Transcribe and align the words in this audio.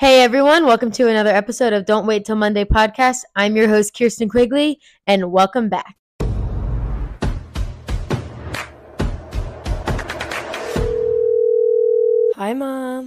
Hey 0.00 0.24
everyone, 0.24 0.66
welcome 0.66 0.90
to 0.90 1.08
another 1.08 1.30
episode 1.30 1.72
of 1.72 1.86
Don't 1.86 2.04
Wait 2.04 2.24
Till 2.24 2.34
Monday 2.34 2.64
podcast. 2.64 3.18
I'm 3.36 3.54
your 3.54 3.68
host, 3.68 3.96
Kirsten 3.96 4.28
Quigley, 4.28 4.80
and 5.06 5.30
welcome 5.30 5.68
back. 5.68 5.94
Hi, 12.34 12.52
Mom. 12.54 13.06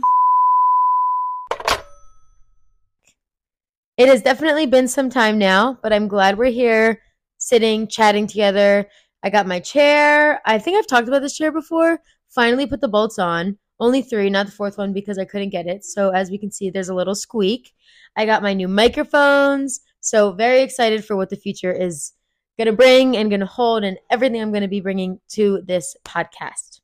It 3.98 4.08
has 4.08 4.22
definitely 4.22 4.66
been 4.66 4.88
some 4.88 5.10
time 5.10 5.38
now, 5.38 5.78
but 5.84 5.92
I'm 5.92 6.08
glad 6.08 6.38
we're 6.38 6.52
here 6.52 7.02
sitting, 7.38 7.90
chatting 7.90 8.28
together. 8.28 8.88
I 9.24 9.30
got 9.30 9.46
my 9.46 9.60
chair. 9.60 10.42
I 10.46 10.58
think 10.58 10.78
I've 10.78 10.88
talked 10.88 11.10
about 11.10 11.22
this 11.22 11.36
chair 11.36 11.52
before. 11.52 12.00
Finally 12.30 12.68
put 12.68 12.80
the 12.80 12.88
bolts 12.88 13.20
on. 13.20 13.58
Only 13.80 14.02
three, 14.02 14.30
not 14.30 14.48
the 14.48 14.52
fourth 14.52 14.78
one 14.78 14.94
because 14.94 15.18
I 15.20 15.26
couldn't 15.26 15.50
get 15.50 15.68
it. 15.68 15.86
So 15.86 16.10
as 16.10 16.32
we 16.32 16.38
can 16.38 16.52
see, 16.52 16.70
there's 16.70 16.90
a 16.90 16.96
little 16.96 17.16
squeak. 17.16 17.74
I 18.16 18.26
got 18.26 18.42
my 18.42 18.54
new 18.54 18.68
microphones. 18.68 19.82
So 20.00 20.32
very 20.32 20.62
excited 20.62 21.06
for 21.06 21.16
what 21.16 21.30
the 21.30 21.36
future 21.36 21.72
is 21.72 22.14
going 22.58 22.68
to 22.68 22.74
bring 22.74 23.16
and 23.16 23.30
going 23.30 23.42
to 23.42 23.46
hold 23.46 23.84
and 23.84 23.98
everything 24.10 24.42
I'm 24.42 24.52
going 24.52 24.62
to 24.62 24.68
be 24.68 24.82
bringing 24.82 25.20
to 25.30 25.62
this 25.66 25.96
podcast. 26.04 26.82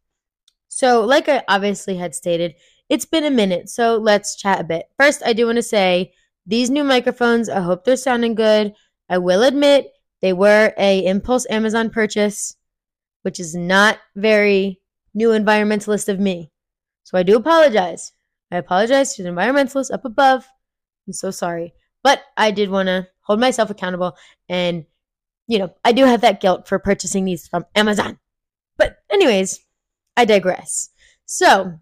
So, 0.69 1.05
like 1.05 1.29
I 1.29 1.43
obviously 1.47 1.97
had 1.97 2.15
stated, 2.15 2.55
it's 2.89 3.05
been 3.05 3.23
a 3.23 3.31
minute. 3.31 3.69
So 3.69 3.97
let's 3.97 4.35
chat 4.35 4.59
a 4.59 4.63
bit. 4.63 4.85
First, 4.99 5.23
I 5.25 5.33
do 5.33 5.45
want 5.45 5.57
to 5.57 5.63
say 5.63 6.13
these 6.45 6.69
new 6.69 6.83
microphones, 6.83 7.49
I 7.49 7.61
hope 7.61 7.85
they're 7.85 7.95
sounding 7.95 8.35
good. 8.35 8.73
I 9.09 9.17
will 9.17 9.43
admit 9.43 9.91
they 10.21 10.33
were 10.33 10.73
a 10.77 11.05
impulse 11.05 11.45
Amazon 11.49 11.89
purchase, 11.89 12.55
which 13.23 13.39
is 13.39 13.55
not 13.55 13.99
very 14.15 14.79
new 15.13 15.29
environmentalist 15.29 16.09
of 16.09 16.19
me. 16.19 16.52
So 17.03 17.17
I 17.17 17.23
do 17.23 17.37
apologize. 17.37 18.13
I 18.51 18.57
apologize 18.57 19.15
to 19.15 19.23
the 19.23 19.29
environmentalists 19.29 19.93
up 19.93 20.05
above. 20.05 20.47
I'm 21.07 21.13
so 21.13 21.31
sorry. 21.31 21.73
But 22.03 22.21
I 22.37 22.51
did 22.51 22.69
want 22.69 22.87
to 22.87 23.07
hold 23.21 23.39
myself 23.39 23.69
accountable 23.69 24.15
and 24.49 24.85
you 25.47 25.59
know, 25.59 25.73
I 25.83 25.91
do 25.91 26.05
have 26.05 26.21
that 26.21 26.41
guilt 26.41 26.67
for 26.67 26.79
purchasing 26.79 27.25
these 27.25 27.47
from 27.47 27.65
Amazon. 27.75 28.17
But 28.77 28.97
anyways, 29.11 29.59
I 30.15 30.25
digress. 30.25 30.89
So, 31.25 31.79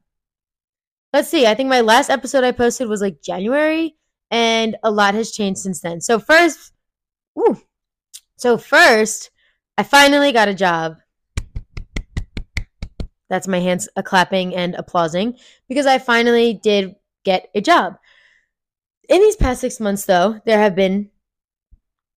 let's 1.14 1.30
see. 1.30 1.46
I 1.46 1.54
think 1.54 1.70
my 1.70 1.82
last 1.82 2.10
episode 2.10 2.44
I 2.44 2.52
posted 2.52 2.88
was 2.88 3.02
like 3.02 3.22
January 3.22 3.96
and 4.30 4.78
a 4.84 4.92
lot 4.92 5.14
has 5.14 5.32
changed 5.32 5.60
since 5.60 5.82
then. 5.82 6.02
So 6.02 6.20
first, 6.20 6.74
ooh. 7.38 7.62
So 8.38 8.58
first, 8.58 9.30
I 9.78 9.84
finally 9.84 10.32
got 10.32 10.48
a 10.48 10.54
job 10.54 10.98
that's 13.32 13.48
my 13.48 13.60
hands 13.60 13.88
a 13.96 14.04
clapping 14.04 14.54
and 14.54 14.76
applauding 14.76 15.38
because 15.70 15.86
I 15.86 16.00
finally 16.00 16.54
did 16.54 16.96
get 17.24 17.50
a 17.56 17.62
job. 17.62 17.98
In 19.08 19.22
these 19.22 19.38
past 19.38 19.62
six 19.62 19.80
months, 19.80 20.06
though, 20.06 20.42
there 20.46 20.60
have 20.60 20.76
been 20.76 21.10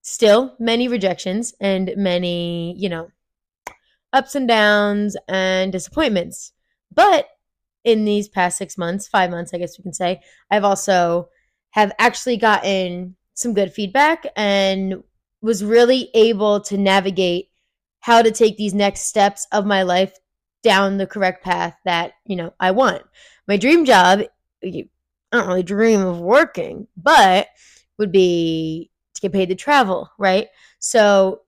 still 0.02 0.56
many 0.58 0.88
rejections 0.88 1.54
and 1.60 1.92
many, 1.96 2.74
you 2.76 2.88
know, 2.88 3.12
ups 4.12 4.34
and 4.34 4.48
downs 4.48 5.16
and 5.28 5.70
disappointments. 5.70 6.52
But 6.92 7.28
in 7.84 8.04
these 8.04 8.28
past 8.28 8.58
six 8.58 8.76
months, 8.76 9.06
five 9.06 9.30
months, 9.30 9.54
I 9.54 9.58
guess 9.58 9.78
we 9.78 9.84
can 9.84 9.92
say, 9.92 10.20
I've 10.50 10.64
also 10.64 11.28
have 11.70 11.92
actually 12.00 12.38
gotten 12.38 13.14
some 13.34 13.54
good 13.54 13.72
feedback 13.72 14.26
and 14.34 15.04
was 15.42 15.62
really 15.62 16.10
able 16.14 16.60
to 16.62 16.76
navigate 16.76 17.50
how 18.00 18.20
to 18.20 18.32
take 18.32 18.56
these 18.56 18.74
next 18.74 19.02
steps 19.02 19.46
of 19.52 19.64
my 19.64 19.82
life 19.82 20.12
down 20.64 20.96
the 20.96 21.06
correct 21.06 21.44
path 21.44 21.76
that 21.84 22.14
you 22.26 22.34
know 22.36 22.52
I 22.58 22.72
want. 22.72 23.02
My 23.46 23.56
dream 23.56 23.84
job, 23.84 24.22
I 24.64 24.88
don't 25.32 25.46
really 25.46 25.62
dream 25.62 26.00
of 26.00 26.20
working, 26.20 26.88
but 26.96 27.48
would 27.98 28.10
be 28.10 28.90
to 29.14 29.20
get 29.20 29.32
paid 29.32 29.50
to 29.50 29.54
travel, 29.54 30.10
right? 30.18 30.48
So 30.80 31.42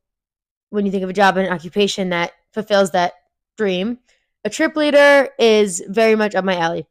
when 0.70 0.86
you 0.86 0.92
think 0.92 1.02
of 1.02 1.10
a 1.10 1.14
job 1.14 1.36
and 1.36 1.46
an 1.46 1.52
occupation 1.52 2.10
that 2.10 2.32
fulfills 2.52 2.92
that 2.92 3.14
dream, 3.56 3.98
a 4.44 4.50
trip 4.50 4.76
leader 4.76 5.30
is 5.38 5.82
very 5.88 6.14
much 6.14 6.34
up 6.34 6.44
my 6.44 6.56
alley. 6.56 6.86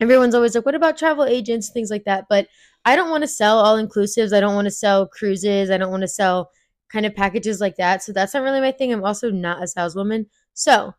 Everyone's 0.00 0.34
always 0.34 0.54
like, 0.54 0.66
"What 0.66 0.74
about 0.74 0.98
travel 0.98 1.24
agents, 1.24 1.70
things 1.70 1.90
like 1.90 2.04
that?" 2.04 2.26
But 2.28 2.48
I 2.84 2.96
don't 2.96 3.10
want 3.10 3.22
to 3.22 3.28
sell 3.28 3.58
all 3.58 3.76
inclusives. 3.76 4.34
I 4.34 4.40
don't 4.40 4.54
want 4.54 4.66
to 4.66 4.70
sell 4.70 5.06
cruises. 5.06 5.70
I 5.70 5.78
don't 5.78 5.90
want 5.90 6.02
to 6.02 6.08
sell 6.08 6.50
kind 6.88 7.06
of 7.06 7.14
packages 7.14 7.60
like 7.60 7.76
that. 7.76 8.02
So 8.02 8.12
that's 8.12 8.34
not 8.34 8.42
really 8.42 8.60
my 8.60 8.72
thing. 8.72 8.92
I'm 8.92 9.04
also 9.04 9.30
not 9.30 9.62
a 9.62 9.68
saleswoman. 9.68 10.26
So 10.54 10.94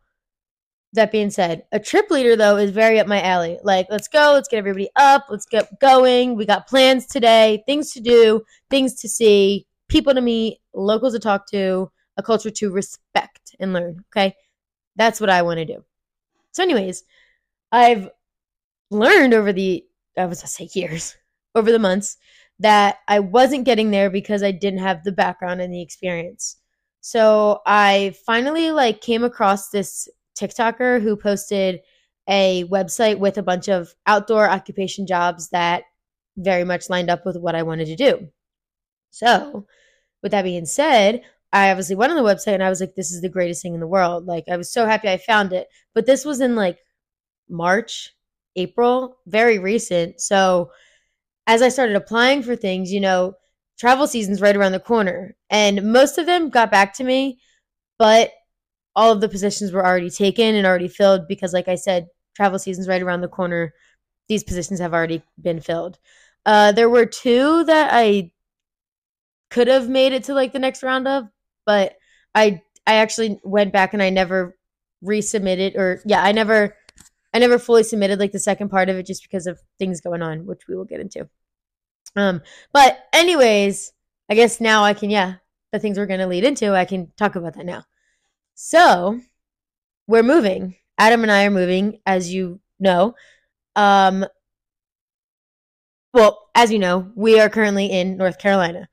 that 0.92 1.10
being 1.10 1.30
said, 1.30 1.64
a 1.72 1.80
trip 1.80 2.10
leader 2.10 2.36
though 2.36 2.56
is 2.56 2.70
very 2.70 3.00
up 3.00 3.06
my 3.06 3.22
alley. 3.22 3.58
Like, 3.62 3.86
let's 3.90 4.08
go, 4.08 4.32
let's 4.34 4.48
get 4.48 4.58
everybody 4.58 4.90
up, 4.96 5.26
let's 5.30 5.46
get 5.46 5.80
going. 5.80 6.36
We 6.36 6.44
got 6.44 6.68
plans 6.68 7.06
today, 7.06 7.62
things 7.66 7.92
to 7.92 8.00
do, 8.00 8.42
things 8.70 8.94
to 8.96 9.08
see, 9.08 9.66
people 9.88 10.14
to 10.14 10.20
meet, 10.20 10.58
locals 10.74 11.14
to 11.14 11.18
talk 11.18 11.48
to, 11.50 11.90
a 12.16 12.22
culture 12.22 12.50
to 12.50 12.70
respect 12.70 13.56
and 13.58 13.72
learn. 13.72 14.04
Okay. 14.14 14.34
That's 14.96 15.20
what 15.20 15.30
I 15.30 15.42
want 15.42 15.58
to 15.58 15.64
do. 15.64 15.82
So, 16.52 16.62
anyways, 16.62 17.04
I've 17.70 18.10
learned 18.90 19.32
over 19.32 19.52
the, 19.52 19.84
I 20.18 20.26
was 20.26 20.40
gonna 20.40 20.48
say 20.48 20.68
years, 20.74 21.16
over 21.54 21.72
the 21.72 21.78
months, 21.78 22.18
that 22.58 22.98
I 23.08 23.20
wasn't 23.20 23.64
getting 23.64 23.90
there 23.90 24.10
because 24.10 24.42
I 24.42 24.50
didn't 24.50 24.80
have 24.80 25.02
the 25.02 25.12
background 25.12 25.60
and 25.62 25.72
the 25.72 25.82
experience. 25.82 26.56
So 27.00 27.60
I 27.66 28.14
finally 28.24 28.70
like 28.70 29.00
came 29.00 29.24
across 29.24 29.70
this 29.70 30.08
TikToker 30.38 31.00
who 31.02 31.16
posted 31.16 31.80
a 32.28 32.64
website 32.64 33.18
with 33.18 33.38
a 33.38 33.42
bunch 33.42 33.68
of 33.68 33.94
outdoor 34.06 34.48
occupation 34.48 35.06
jobs 35.06 35.50
that 35.50 35.84
very 36.36 36.64
much 36.64 36.88
lined 36.88 37.10
up 37.10 37.26
with 37.26 37.36
what 37.36 37.54
I 37.54 37.62
wanted 37.62 37.86
to 37.86 37.96
do. 37.96 38.28
So, 39.10 39.66
with 40.22 40.32
that 40.32 40.44
being 40.44 40.66
said, 40.66 41.22
I 41.52 41.70
obviously 41.70 41.96
went 41.96 42.12
on 42.12 42.16
the 42.16 42.28
website 42.28 42.54
and 42.54 42.62
I 42.62 42.70
was 42.70 42.80
like, 42.80 42.94
this 42.94 43.10
is 43.10 43.20
the 43.20 43.28
greatest 43.28 43.60
thing 43.62 43.74
in 43.74 43.80
the 43.80 43.86
world. 43.86 44.26
Like, 44.26 44.44
I 44.50 44.56
was 44.56 44.72
so 44.72 44.86
happy 44.86 45.08
I 45.08 45.18
found 45.18 45.52
it. 45.52 45.68
But 45.94 46.06
this 46.06 46.24
was 46.24 46.40
in 46.40 46.56
like 46.56 46.78
March, 47.48 48.14
April, 48.56 49.18
very 49.26 49.58
recent. 49.58 50.20
So, 50.20 50.70
as 51.46 51.60
I 51.60 51.68
started 51.68 51.96
applying 51.96 52.42
for 52.42 52.56
things, 52.56 52.92
you 52.92 53.00
know, 53.00 53.34
travel 53.78 54.06
season's 54.06 54.40
right 54.40 54.56
around 54.56 54.72
the 54.72 54.80
corner. 54.80 55.36
And 55.50 55.92
most 55.92 56.16
of 56.16 56.26
them 56.26 56.50
got 56.50 56.70
back 56.70 56.94
to 56.94 57.04
me, 57.04 57.40
but 57.98 58.30
all 58.94 59.12
of 59.12 59.20
the 59.20 59.28
positions 59.28 59.72
were 59.72 59.84
already 59.84 60.10
taken 60.10 60.54
and 60.54 60.66
already 60.66 60.88
filled 60.88 61.28
because, 61.28 61.52
like 61.52 61.68
I 61.68 61.76
said, 61.76 62.08
travel 62.34 62.58
season's 62.58 62.88
right 62.88 63.02
around 63.02 63.20
the 63.20 63.28
corner. 63.28 63.72
These 64.28 64.44
positions 64.44 64.80
have 64.80 64.94
already 64.94 65.22
been 65.40 65.60
filled. 65.60 65.98
Uh, 66.44 66.72
there 66.72 66.90
were 66.90 67.06
two 67.06 67.64
that 67.64 67.90
I 67.92 68.32
could 69.50 69.68
have 69.68 69.88
made 69.88 70.12
it 70.12 70.24
to 70.24 70.34
like 70.34 70.52
the 70.52 70.58
next 70.58 70.82
round 70.82 71.06
of, 71.06 71.24
but 71.66 71.96
I 72.34 72.62
I 72.86 72.94
actually 72.94 73.40
went 73.44 73.72
back 73.72 73.92
and 73.92 74.02
I 74.02 74.10
never 74.10 74.56
resubmitted 75.04 75.76
or 75.76 76.00
yeah, 76.04 76.22
I 76.22 76.32
never 76.32 76.76
I 77.34 77.38
never 77.38 77.58
fully 77.58 77.82
submitted 77.82 78.18
like 78.18 78.32
the 78.32 78.38
second 78.38 78.70
part 78.70 78.88
of 78.88 78.96
it 78.96 79.06
just 79.06 79.22
because 79.22 79.46
of 79.46 79.60
things 79.78 80.00
going 80.00 80.22
on, 80.22 80.46
which 80.46 80.62
we 80.68 80.76
will 80.76 80.84
get 80.84 81.00
into. 81.00 81.28
Um, 82.16 82.42
but 82.72 82.98
anyways, 83.12 83.92
I 84.28 84.34
guess 84.34 84.60
now 84.60 84.84
I 84.84 84.94
can 84.94 85.10
yeah, 85.10 85.34
the 85.72 85.78
things 85.78 85.98
we're 85.98 86.06
gonna 86.06 86.26
lead 86.26 86.44
into, 86.44 86.74
I 86.74 86.84
can 86.84 87.12
talk 87.16 87.36
about 87.36 87.54
that 87.54 87.66
now. 87.66 87.84
So 88.64 89.20
we're 90.06 90.22
moving. 90.22 90.76
Adam 90.96 91.22
and 91.22 91.32
I 91.32 91.46
are 91.46 91.50
moving, 91.50 91.98
as 92.06 92.32
you 92.32 92.60
know. 92.78 93.16
Um, 93.74 94.24
well, 96.14 96.48
as 96.54 96.70
you 96.70 96.78
know, 96.78 97.10
we 97.16 97.40
are 97.40 97.50
currently 97.50 97.86
in 97.86 98.16
North 98.16 98.38
Carolina. 98.38 98.88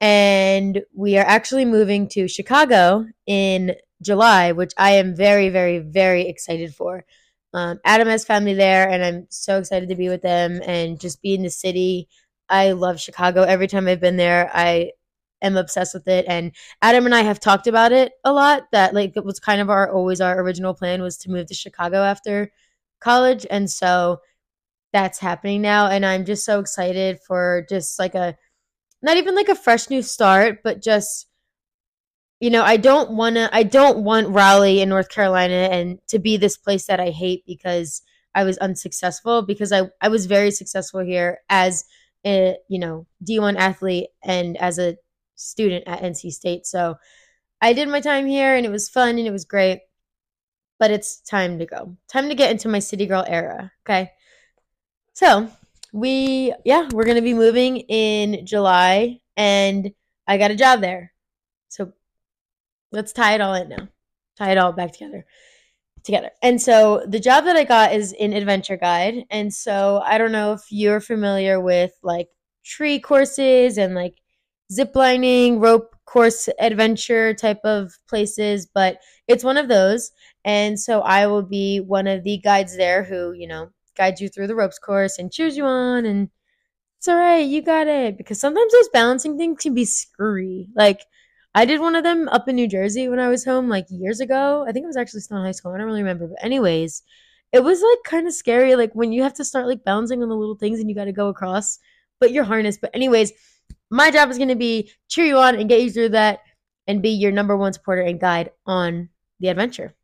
And 0.00 0.82
we 0.94 1.18
are 1.18 1.26
actually 1.26 1.64
moving 1.64 2.06
to 2.10 2.28
Chicago 2.28 3.04
in 3.26 3.74
July, 4.00 4.52
which 4.52 4.74
I 4.78 4.92
am 4.92 5.16
very, 5.16 5.48
very, 5.48 5.80
very 5.80 6.28
excited 6.28 6.72
for. 6.72 7.04
Um, 7.52 7.80
Adam 7.84 8.06
has 8.06 8.24
family 8.24 8.54
there, 8.54 8.88
and 8.88 9.02
I'm 9.02 9.26
so 9.28 9.58
excited 9.58 9.88
to 9.88 9.96
be 9.96 10.08
with 10.08 10.22
them 10.22 10.60
and 10.64 11.00
just 11.00 11.20
be 11.20 11.34
in 11.34 11.42
the 11.42 11.50
city. 11.50 12.08
I 12.48 12.72
love 12.72 13.00
Chicago. 13.00 13.42
Every 13.42 13.66
time 13.66 13.88
I've 13.88 14.00
been 14.00 14.18
there, 14.18 14.48
I 14.54 14.92
am 15.42 15.56
obsessed 15.56 15.94
with 15.94 16.08
it. 16.08 16.24
And 16.28 16.52
adam 16.82 17.06
and 17.06 17.14
i 17.14 17.22
have 17.22 17.40
talked 17.40 17.66
about 17.66 17.92
it 17.92 18.12
a 18.24 18.32
lot 18.32 18.64
that 18.72 18.94
like 18.94 19.16
it 19.16 19.24
was 19.24 19.40
kind 19.40 19.60
of 19.60 19.70
our 19.70 19.90
always 19.92 20.20
our 20.20 20.40
original 20.40 20.74
plan 20.74 21.02
was 21.02 21.16
to 21.18 21.30
move 21.30 21.46
to 21.46 21.54
chicago 21.54 21.98
after 22.02 22.50
college. 23.00 23.46
And 23.50 23.70
so 23.70 24.20
that's 24.92 25.18
happening 25.18 25.62
now. 25.62 25.86
And 25.88 26.04
i'm 26.06 26.24
just 26.24 26.44
so 26.44 26.60
excited 26.60 27.18
for 27.26 27.66
just 27.68 27.98
like 27.98 28.14
a 28.14 28.36
not 29.02 29.16
even 29.16 29.34
like 29.34 29.48
a 29.48 29.54
fresh 29.54 29.90
new 29.90 30.02
start 30.02 30.58
but 30.62 30.82
just 30.82 31.26
you 32.40 32.50
know 32.50 32.62
i 32.64 32.76
don't 32.76 33.10
want 33.10 33.36
to 33.36 33.48
i 33.54 33.62
don't 33.62 34.02
want 34.02 34.28
raleigh 34.28 34.80
in 34.80 34.88
north 34.88 35.08
carolina 35.08 35.68
and 35.70 35.98
to 36.08 36.18
be 36.18 36.36
this 36.36 36.56
place 36.56 36.86
that 36.86 37.00
i 37.00 37.10
hate 37.10 37.44
because 37.46 38.02
i 38.34 38.44
was 38.44 38.58
unsuccessful 38.58 39.42
because 39.42 39.72
i 39.72 39.82
i 40.00 40.08
was 40.08 40.26
very 40.26 40.50
successful 40.50 41.00
here 41.00 41.38
as 41.48 41.84
a 42.26 42.56
you 42.68 42.78
know 42.78 43.06
d1 43.24 43.56
athlete 43.56 44.08
and 44.24 44.56
as 44.58 44.78
a 44.78 44.96
student 45.40 45.84
at 45.86 46.02
NC 46.02 46.32
State. 46.32 46.66
So 46.66 46.96
I 47.60 47.72
did 47.72 47.88
my 47.88 48.00
time 48.00 48.26
here 48.26 48.54
and 48.54 48.66
it 48.66 48.70
was 48.70 48.88
fun 48.88 49.18
and 49.18 49.26
it 49.26 49.32
was 49.32 49.44
great. 49.44 49.80
But 50.78 50.90
it's 50.90 51.20
time 51.20 51.58
to 51.58 51.66
go. 51.66 51.96
Time 52.08 52.28
to 52.28 52.34
get 52.34 52.50
into 52.50 52.68
my 52.68 52.78
city 52.78 53.06
girl 53.06 53.24
era. 53.26 53.72
Okay. 53.84 54.10
So 55.12 55.48
we 55.92 56.54
yeah, 56.64 56.88
we're 56.92 57.04
gonna 57.04 57.22
be 57.22 57.34
moving 57.34 57.78
in 57.78 58.46
July 58.46 59.20
and 59.36 59.92
I 60.26 60.38
got 60.38 60.50
a 60.50 60.56
job 60.56 60.80
there. 60.80 61.12
So 61.68 61.92
let's 62.92 63.12
tie 63.12 63.34
it 63.34 63.40
all 63.40 63.54
in 63.54 63.68
now. 63.68 63.88
Tie 64.38 64.52
it 64.52 64.58
all 64.58 64.72
back 64.72 64.92
together. 64.92 65.26
Together. 66.04 66.30
And 66.42 66.60
so 66.60 67.04
the 67.06 67.20
job 67.20 67.44
that 67.44 67.56
I 67.56 67.64
got 67.64 67.92
is 67.92 68.12
in 68.12 68.32
adventure 68.32 68.78
guide. 68.78 69.24
And 69.30 69.52
so 69.52 70.00
I 70.04 70.16
don't 70.16 70.32
know 70.32 70.52
if 70.52 70.62
you're 70.70 71.00
familiar 71.00 71.60
with 71.60 71.92
like 72.02 72.28
tree 72.64 73.00
courses 73.00 73.76
and 73.76 73.94
like 73.94 74.19
zip 74.72 74.94
lining, 74.94 75.60
rope 75.60 75.94
course 76.06 76.48
adventure 76.58 77.34
type 77.34 77.60
of 77.64 77.92
places, 78.08 78.66
but 78.66 78.98
it's 79.28 79.44
one 79.44 79.56
of 79.56 79.68
those. 79.68 80.10
And 80.44 80.78
so 80.78 81.00
I 81.02 81.26
will 81.26 81.42
be 81.42 81.80
one 81.80 82.06
of 82.06 82.24
the 82.24 82.38
guides 82.38 82.76
there 82.76 83.04
who, 83.04 83.32
you 83.32 83.46
know, 83.46 83.70
guides 83.96 84.20
you 84.20 84.28
through 84.28 84.46
the 84.46 84.54
ropes 84.54 84.78
course 84.78 85.18
and 85.18 85.32
cheers 85.32 85.56
you 85.56 85.64
on 85.64 86.06
and 86.06 86.30
it's 86.98 87.08
all 87.08 87.16
right, 87.16 87.46
you 87.46 87.62
got 87.62 87.86
it. 87.88 88.18
Because 88.18 88.40
sometimes 88.40 88.72
those 88.72 88.88
balancing 88.90 89.38
things 89.38 89.62
can 89.62 89.74
be 89.74 89.84
screwy. 89.84 90.68
Like 90.74 91.00
I 91.54 91.64
did 91.64 91.80
one 91.80 91.96
of 91.96 92.04
them 92.04 92.28
up 92.28 92.48
in 92.48 92.56
New 92.56 92.68
Jersey 92.68 93.08
when 93.08 93.18
I 93.18 93.28
was 93.28 93.44
home 93.44 93.68
like 93.68 93.86
years 93.90 94.20
ago. 94.20 94.64
I 94.68 94.72
think 94.72 94.84
I 94.84 94.88
was 94.88 94.96
actually 94.96 95.20
still 95.20 95.38
in 95.38 95.44
high 95.44 95.52
school. 95.52 95.72
I 95.72 95.78
don't 95.78 95.86
really 95.86 96.02
remember. 96.02 96.28
But 96.28 96.44
anyways, 96.44 97.02
it 97.52 97.64
was 97.64 97.82
like 97.82 97.98
kind 98.04 98.26
of 98.26 98.34
scary 98.34 98.76
like 98.76 98.92
when 98.94 99.12
you 99.12 99.22
have 99.22 99.34
to 99.34 99.44
start 99.44 99.66
like 99.66 99.84
balancing 99.84 100.22
on 100.22 100.28
the 100.28 100.36
little 100.36 100.56
things 100.56 100.78
and 100.78 100.88
you 100.88 100.94
got 100.94 101.04
to 101.06 101.12
go 101.12 101.28
across 101.28 101.78
but 102.20 102.32
you're 102.32 102.44
harnessed. 102.44 102.80
But 102.80 102.90
anyways, 102.94 103.32
my 103.90 104.10
job 104.10 104.30
is 104.30 104.38
going 104.38 104.48
to 104.48 104.54
be 104.54 104.90
cheer 105.08 105.24
you 105.26 105.38
on 105.38 105.56
and 105.56 105.68
get 105.68 105.82
you 105.82 105.90
through 105.90 106.10
that 106.10 106.40
and 106.86 107.02
be 107.02 107.10
your 107.10 107.32
number 107.32 107.56
one 107.56 107.72
supporter 107.72 108.02
and 108.02 108.20
guide 108.20 108.50
on 108.66 109.08
the 109.40 109.48
adventure. 109.48 109.94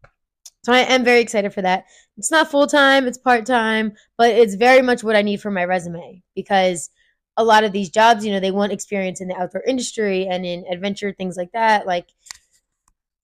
So 0.64 0.72
I 0.72 0.78
am 0.80 1.04
very 1.04 1.20
excited 1.20 1.54
for 1.54 1.62
that. 1.62 1.84
It's 2.16 2.30
not 2.30 2.50
full 2.50 2.66
time, 2.66 3.06
it's 3.06 3.18
part 3.18 3.46
time, 3.46 3.92
but 4.18 4.30
it's 4.30 4.54
very 4.54 4.82
much 4.82 5.04
what 5.04 5.14
I 5.14 5.22
need 5.22 5.40
for 5.40 5.50
my 5.50 5.64
resume 5.64 6.22
because 6.34 6.90
a 7.36 7.44
lot 7.44 7.64
of 7.64 7.72
these 7.72 7.90
jobs, 7.90 8.24
you 8.24 8.32
know, 8.32 8.40
they 8.40 8.50
want 8.50 8.72
experience 8.72 9.20
in 9.20 9.28
the 9.28 9.36
outdoor 9.36 9.62
industry 9.62 10.26
and 10.26 10.44
in 10.44 10.64
adventure 10.70 11.12
things 11.12 11.36
like 11.36 11.52
that, 11.52 11.86
like 11.86 12.08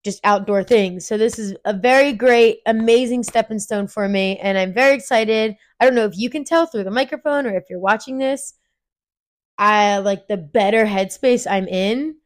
just 0.05 0.20
outdoor 0.25 0.62
things. 0.62 1.06
So 1.06 1.17
this 1.17 1.38
is 1.38 1.56
a 1.64 1.73
very 1.73 2.12
great, 2.12 2.59
amazing 2.67 3.23
stepping 3.23 3.59
stone 3.59 3.87
for 3.87 4.09
me, 4.09 4.38
and 4.38 4.59
I'm 4.59 4.75
very 4.75 4.94
excited. 4.94 5.56
I 5.81 5.85
don't 5.85 5.94
know 5.94 6.05
if 6.05 6.17
you 6.17 6.29
can 6.29 6.44
tell 6.44 6.67
through 6.67 6.85
the 6.85 6.91
microphone 6.91 7.47
or 7.47 7.56
if 7.56 7.64
you're 7.70 7.79
watching 7.79 8.19
this. 8.19 8.55
I 9.62 9.99
like 9.99 10.26
the 10.26 10.37
better 10.37 10.85
headspace 10.85 11.47
I'm 11.49 11.69
in, 11.69 12.17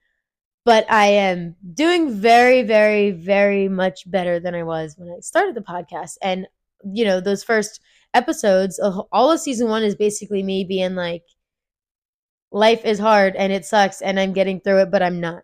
but 0.64 0.90
I 0.90 1.06
am 1.06 1.56
doing 1.74 2.10
very, 2.10 2.62
very, 2.62 3.10
very 3.10 3.68
much 3.68 4.10
better 4.10 4.40
than 4.40 4.54
I 4.54 4.62
was 4.62 4.94
when 4.96 5.10
I 5.10 5.20
started 5.20 5.54
the 5.54 5.60
podcast. 5.60 6.16
And 6.22 6.46
you 6.84 7.04
know, 7.04 7.20
those 7.20 7.42
first 7.42 7.80
episodes, 8.14 8.78
all 8.78 9.30
of 9.30 9.40
season 9.40 9.68
one 9.68 9.82
is 9.82 9.94
basically 9.94 10.42
me 10.42 10.64
being 10.64 10.94
like, 10.94 11.24
life 12.52 12.84
is 12.84 12.98
hard 12.98 13.36
and 13.36 13.52
it 13.52 13.64
sucks 13.64 14.00
and 14.02 14.18
I'm 14.18 14.32
getting 14.32 14.60
through 14.60 14.82
it, 14.82 14.90
but 14.90 15.02
I'm 15.02 15.20
not. 15.20 15.42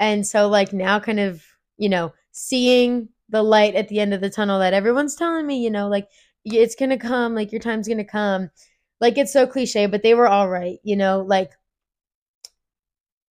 And 0.00 0.26
so, 0.26 0.48
like, 0.48 0.72
now 0.72 1.00
kind 1.00 1.20
of, 1.20 1.42
you 1.78 1.88
know, 1.88 2.12
seeing 2.32 3.08
the 3.28 3.42
light 3.42 3.74
at 3.74 3.88
the 3.88 4.00
end 4.00 4.12
of 4.12 4.20
the 4.20 4.30
tunnel 4.30 4.58
that 4.58 4.74
everyone's 4.74 5.16
telling 5.16 5.46
me, 5.46 5.62
you 5.62 5.70
know, 5.70 5.88
like, 5.88 6.08
it's 6.44 6.74
going 6.74 6.90
to 6.90 6.98
come, 6.98 7.34
like, 7.34 7.52
your 7.52 7.60
time's 7.60 7.88
going 7.88 7.98
to 7.98 8.04
come. 8.04 8.50
Like, 9.00 9.18
it's 9.18 9.32
so 9.32 9.46
cliche, 9.46 9.86
but 9.86 10.02
they 10.02 10.14
were 10.14 10.28
all 10.28 10.48
right, 10.48 10.78
you 10.82 10.96
know, 10.96 11.20
like, 11.20 11.52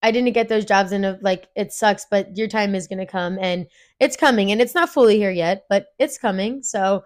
I 0.04 0.12
didn't 0.12 0.34
get 0.34 0.50
those 0.50 0.66
jobs 0.66 0.92
and 0.92 1.18
like 1.22 1.48
it 1.56 1.72
sucks, 1.72 2.06
but 2.12 2.36
your 2.38 2.50
time 2.50 2.76
is 2.76 2.88
gonna 2.88 3.06
come 3.06 3.40
and 3.40 3.68
it's 4.00 4.18
coming 4.18 4.52
and 4.52 4.62
it's 4.62 4.76
not 4.76 4.90
fully 4.90 5.18
here 5.18 5.32
yet, 5.32 5.64
but 5.70 5.88
it's 5.98 6.18
coming. 6.18 6.62
So 6.62 7.06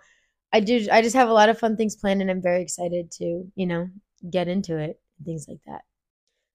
I 0.54 0.62
do 0.62 0.88
I 0.92 1.01
just 1.01 1.15
have 1.15 1.30
a 1.30 1.33
lot 1.33 1.50
of 1.50 1.59
fun 1.59 1.77
things 1.77 1.95
planned 1.95 2.21
and 2.21 2.31
I'm 2.31 2.42
very 2.42 2.62
excited 2.63 3.12
to, 3.13 3.51
you 3.56 3.68
know, 3.68 3.89
get 4.31 4.48
into 4.48 4.77
it 4.77 5.00
and 5.18 5.25
things 5.27 5.48
like 5.48 5.59
that. 5.68 5.83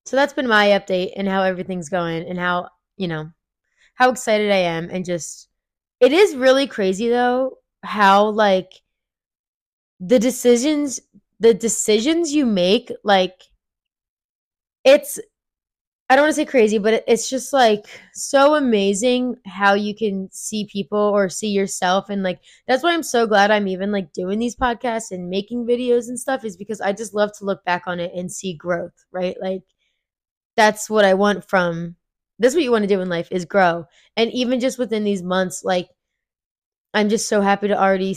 So 0.07 0.17
that's 0.17 0.33
been 0.35 0.49
my 0.49 0.69
update 0.69 1.13
and 1.17 1.29
how 1.29 1.43
everything's 1.45 1.89
going 1.89 2.29
and 2.29 2.39
how, 2.39 2.71
you 2.97 3.09
know, 3.09 3.31
how 3.95 4.11
excited 4.11 4.51
I 4.51 4.57
am 4.59 4.91
and 4.91 5.05
just 5.05 5.49
it 6.01 6.13
is 6.13 6.37
really 6.37 6.67
crazy 6.67 7.09
though 7.09 7.59
how 7.85 8.27
like 8.31 8.73
the 10.01 10.19
decisions 10.19 11.01
the 11.43 11.53
decisions 11.53 12.33
you 12.33 12.47
make 12.47 12.93
like 13.03 13.43
it's 14.85 15.19
I 16.11 16.17
don't 16.17 16.25
want 16.25 16.33
to 16.33 16.43
say 16.43 16.47
crazy, 16.47 16.79
but 16.79 17.05
it's 17.09 17.31
just 17.31 17.53
like 17.53 17.87
so 18.15 18.55
amazing 18.57 19.37
how 19.47 19.75
you 19.75 19.95
can 19.95 20.29
see 20.33 20.67
people 20.71 20.99
or 20.99 21.31
see 21.31 21.49
yourself. 21.49 22.11
And 22.11 22.23
like, 22.23 22.41
that's 22.69 22.83
why 22.83 22.95
I'm 22.95 23.03
so 23.03 23.27
glad 23.27 23.51
I'm 23.51 23.69
even 23.69 23.93
like 23.93 24.13
doing 24.13 24.39
these 24.39 24.57
podcasts 24.57 25.11
and 25.11 25.31
making 25.31 25.67
videos 25.67 26.09
and 26.09 26.21
stuff 26.21 26.45
is 26.45 26.57
because 26.57 26.83
I 26.83 26.93
just 26.93 27.15
love 27.15 27.33
to 27.39 27.47
look 27.47 27.65
back 27.65 27.85
on 27.87 28.01
it 28.01 28.13
and 28.15 28.31
see 28.31 28.55
growth, 28.55 28.93
right? 29.13 29.37
Like, 29.41 29.63
that's 30.57 30.91
what 30.91 31.05
I 31.05 31.15
want 31.15 31.49
from 31.49 31.97
that's 32.39 32.55
what 32.55 32.65
you 32.65 32.73
want 32.73 32.85
to 32.85 32.89
do 32.89 33.01
in 33.01 33.09
life 33.09 33.29
is 33.33 33.45
grow. 33.47 33.87
And 34.17 34.31
even 34.33 34.61
just 34.61 34.79
within 34.79 35.05
these 35.05 35.23
months, 35.23 35.65
like, 35.65 35.89
I'm 36.95 37.09
just 37.09 37.29
so 37.29 37.41
happy 37.41 37.69
to 37.69 37.81
already 37.81 38.17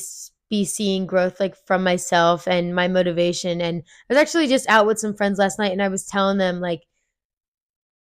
be 0.50 0.66
seeing 0.66 1.06
growth 1.06 1.40
like 1.40 1.56
from 1.66 1.84
myself 1.84 2.48
and 2.48 2.76
my 2.76 2.88
motivation. 2.88 3.62
And 3.62 3.84
I 4.10 4.14
was 4.14 4.22
actually 4.22 4.48
just 4.48 4.70
out 4.70 4.86
with 4.86 5.00
some 5.00 5.16
friends 5.16 5.40
last 5.40 5.60
night 5.60 5.72
and 5.72 5.82
I 5.82 5.88
was 5.88 6.06
telling 6.06 6.38
them, 6.38 6.60
like, 6.60 6.84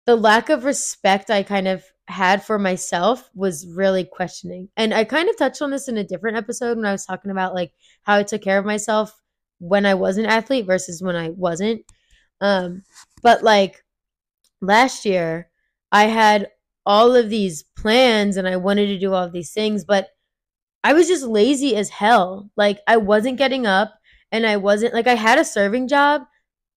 the 0.06 0.16
lack 0.16 0.50
of 0.50 0.66
respect 0.66 1.30
I 1.30 1.44
kind 1.44 1.68
of 1.68 1.84
had 2.08 2.44
for 2.44 2.60
myself 2.60 3.30
was 3.34 3.68
really 3.68 4.04
questioning. 4.04 4.70
And 4.76 4.94
I 4.94 5.04
kind 5.04 5.30
of 5.30 5.38
touched 5.38 5.62
on 5.62 5.72
this 5.72 5.88
in 5.88 5.98
a 5.98 6.04
different 6.04 6.38
episode 6.38 6.78
when 6.78 6.86
I 6.86 6.92
was 6.92 7.06
talking 7.06 7.32
about 7.32 7.54
like 7.54 7.72
how 8.04 8.18
I 8.18 8.24
took 8.24 8.42
care 8.42 8.60
of 8.60 8.66
myself 8.66 9.16
when 9.60 9.86
I 9.86 9.94
was 9.94 10.18
an 10.18 10.26
athlete 10.26 10.66
versus 10.66 11.02
when 11.02 11.16
I 11.16 11.30
wasn't. 11.30 11.84
Um, 12.42 12.84
but 13.22 13.44
like 13.44 13.84
last 14.60 15.06
year, 15.06 15.50
I 15.92 16.06
had 16.06 16.50
all 16.86 17.16
of 17.16 17.30
these 17.30 17.64
plans 17.78 18.38
and 18.38 18.48
I 18.48 18.58
wanted 18.58 18.88
to 18.88 19.00
do 19.00 19.14
all 19.14 19.24
of 19.24 19.34
these 19.34 19.54
things, 19.54 19.86
but 19.86 20.10
I 20.84 20.94
was 20.94 21.08
just 21.08 21.26
lazy 21.26 21.76
as 21.76 21.90
hell. 21.90 22.50
Like 22.58 22.80
I 22.88 22.98
wasn't 22.98 23.38
getting 23.38 23.66
up 23.66 23.94
and 24.32 24.46
I 24.46 24.58
wasn't 24.58 24.94
like 24.94 25.08
I 25.08 25.16
had 25.16 25.38
a 25.40 25.46
serving 25.46 25.88
job 25.88 26.24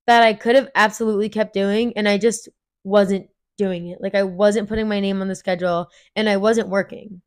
that 0.06 0.22
I 0.22 0.34
could 0.34 0.56
have 0.56 0.68
absolutely 0.74 1.28
kept 1.28 1.54
doing 1.54 1.94
and 1.96 2.08
I 2.08 2.18
just 2.18 2.48
wasn't 2.84 3.28
doing 3.56 3.88
it. 3.88 3.98
Like 4.00 4.14
I 4.14 4.24
wasn't 4.24 4.68
putting 4.68 4.88
my 4.88 5.00
name 5.00 5.20
on 5.20 5.28
the 5.28 5.34
schedule 5.34 5.88
and 6.16 6.28
I 6.28 6.36
wasn't 6.36 6.68
working. 6.68 7.22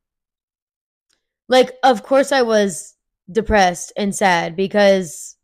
Like 1.50 1.72
of 1.84 2.04
course 2.04 2.32
I 2.32 2.44
was 2.44 2.96
depressed 3.32 3.94
and 3.98 4.16
sad 4.16 4.56
because 4.56 5.36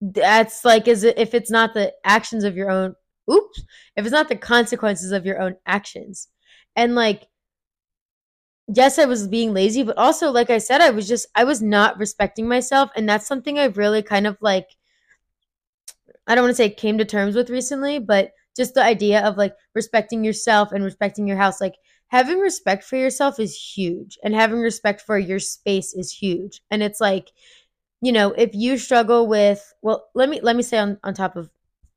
that's 0.00 0.64
like 0.64 0.88
as 0.88 1.04
if 1.04 1.34
it's 1.34 1.50
not 1.50 1.74
the 1.74 1.92
actions 2.04 2.44
of 2.44 2.56
your 2.56 2.70
own 2.70 2.94
oops 3.30 3.62
if 3.96 4.04
it's 4.04 4.12
not 4.12 4.28
the 4.28 4.36
consequences 4.36 5.10
of 5.12 5.26
your 5.26 5.40
own 5.40 5.56
actions 5.66 6.28
and 6.76 6.94
like 6.94 7.27
yes 8.74 8.98
i 8.98 9.04
was 9.04 9.26
being 9.28 9.54
lazy 9.54 9.82
but 9.82 9.96
also 9.96 10.30
like 10.30 10.50
i 10.50 10.58
said 10.58 10.80
i 10.80 10.90
was 10.90 11.08
just 11.08 11.26
i 11.34 11.44
was 11.44 11.62
not 11.62 11.98
respecting 11.98 12.46
myself 12.46 12.90
and 12.96 13.08
that's 13.08 13.26
something 13.26 13.58
i've 13.58 13.78
really 13.78 14.02
kind 14.02 14.26
of 14.26 14.36
like 14.40 14.68
i 16.26 16.34
don't 16.34 16.44
want 16.44 16.50
to 16.50 16.56
say 16.56 16.68
came 16.68 16.98
to 16.98 17.04
terms 17.04 17.34
with 17.34 17.50
recently 17.50 17.98
but 17.98 18.32
just 18.56 18.74
the 18.74 18.82
idea 18.82 19.24
of 19.24 19.36
like 19.36 19.54
respecting 19.74 20.24
yourself 20.24 20.72
and 20.72 20.84
respecting 20.84 21.26
your 21.26 21.36
house 21.36 21.60
like 21.60 21.76
having 22.08 22.38
respect 22.38 22.84
for 22.84 22.96
yourself 22.96 23.38
is 23.38 23.56
huge 23.56 24.18
and 24.22 24.34
having 24.34 24.58
respect 24.60 25.00
for 25.00 25.18
your 25.18 25.38
space 25.38 25.94
is 25.94 26.12
huge 26.12 26.60
and 26.70 26.82
it's 26.82 27.00
like 27.00 27.30
you 28.00 28.12
know 28.12 28.32
if 28.32 28.50
you 28.54 28.78
struggle 28.78 29.26
with 29.26 29.72
well 29.82 30.08
let 30.14 30.28
me 30.28 30.40
let 30.42 30.56
me 30.56 30.62
say 30.62 30.78
on 30.78 30.98
on 31.04 31.14
top 31.14 31.36
of 31.36 31.50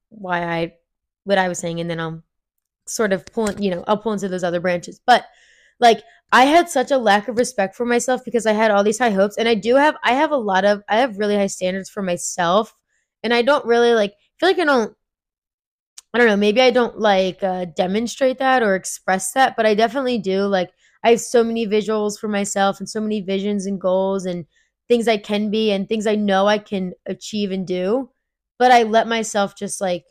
why 0.10 0.44
i 0.44 0.74
what 1.26 1.38
i 1.38 1.48
was 1.48 1.60
saying 1.60 1.80
and 1.80 1.90
then 1.90 2.00
i'll 2.00 2.24
sort 2.88 3.14
of 3.14 3.26
pull 3.28 3.52
you 3.60 3.72
know 3.72 3.84
i'll 3.88 3.98
pull 3.98 4.14
into 4.14 4.28
those 4.28 4.44
other 4.44 4.60
branches 4.60 5.02
but 5.06 5.26
like 5.82 6.02
i 6.32 6.46
had 6.46 6.70
such 6.70 6.92
a 6.92 6.98
lack 6.98 7.28
of 7.28 7.38
respect 7.38 7.76
for 7.76 7.86
myself 7.86 8.22
because 8.24 8.46
i 8.46 8.54
had 8.54 8.72
all 8.72 8.84
these 8.84 9.00
high 9.00 9.10
hopes 9.10 9.38
and 9.38 9.50
i 9.50 9.56
do 9.56 9.76
have 9.76 9.96
i 10.04 10.14
have 10.14 10.32
a 10.32 10.38
lot 10.38 10.64
of 10.64 10.82
i 10.88 10.98
have 10.98 11.18
really 11.18 11.36
high 11.36 11.48
standards 11.48 11.90
for 11.90 12.02
myself 12.02 12.74
and 13.24 13.34
i 13.34 13.42
don't 13.42 13.66
really 13.66 13.94
like 13.94 14.14
feel 14.40 14.50
like 14.50 14.60
i 14.60 14.66
don't 14.66 14.96
I 16.14 16.18
don't 16.18 16.28
know, 16.28 16.38
maybe 16.38 16.62
I 16.62 16.72
don't 16.72 17.00
like 17.00 17.42
uh, 17.42 17.66
demonstrate 17.66 18.38
that 18.40 18.64
or 18.64 18.76
express 18.76 19.32
that, 19.32 19.56
but 19.56 19.66
I 19.66 19.76
definitely 19.76 20.18
do. 20.18 20.42
Like, 20.46 20.72
I 21.04 21.12
have 21.12 21.22
so 21.22 21.44
many 21.44 21.66
visuals 21.66 22.20
for 22.20 22.28
myself 22.28 22.80
and 22.80 22.90
so 22.90 23.00
many 23.00 23.22
visions 23.22 23.66
and 23.66 23.80
goals 23.80 24.26
and 24.26 24.46
things 24.90 25.08
I 25.08 25.18
can 25.18 25.50
be 25.50 25.72
and 25.72 25.88
things 25.88 26.06
I 26.06 26.16
know 26.16 26.48
I 26.48 26.58
can 26.58 26.94
achieve 27.06 27.52
and 27.52 27.66
do, 27.66 28.10
but 28.60 28.72
I 28.72 28.84
let 28.84 29.08
myself 29.08 29.56
just 29.56 29.80
like 29.80 30.06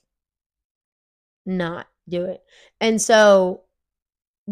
not 1.47 1.87
do 2.09 2.25
it. 2.25 2.41
And 2.81 3.01
so 3.01 3.65